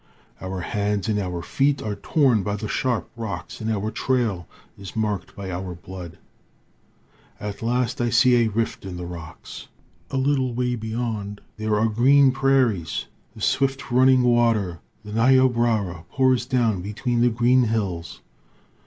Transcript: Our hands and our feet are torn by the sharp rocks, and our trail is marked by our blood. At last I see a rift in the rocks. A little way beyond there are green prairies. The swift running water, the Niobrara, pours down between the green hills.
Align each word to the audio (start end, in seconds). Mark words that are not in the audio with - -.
Our 0.41 0.61
hands 0.61 1.07
and 1.09 1.19
our 1.19 1.43
feet 1.43 1.79
are 1.83 1.93
torn 1.93 2.41
by 2.41 2.55
the 2.55 2.67
sharp 2.67 3.07
rocks, 3.15 3.61
and 3.61 3.69
our 3.71 3.91
trail 3.91 4.47
is 4.75 4.95
marked 4.95 5.35
by 5.35 5.51
our 5.51 5.75
blood. 5.75 6.17
At 7.39 7.61
last 7.61 8.01
I 8.01 8.09
see 8.09 8.37
a 8.37 8.47
rift 8.47 8.83
in 8.83 8.97
the 8.97 9.05
rocks. 9.05 9.67
A 10.09 10.17
little 10.17 10.55
way 10.55 10.73
beyond 10.73 11.39
there 11.57 11.77
are 11.79 11.85
green 11.87 12.31
prairies. 12.31 13.05
The 13.35 13.41
swift 13.43 13.91
running 13.91 14.23
water, 14.23 14.79
the 15.05 15.13
Niobrara, 15.13 16.05
pours 16.09 16.47
down 16.47 16.81
between 16.81 17.21
the 17.21 17.29
green 17.29 17.65
hills. 17.65 18.21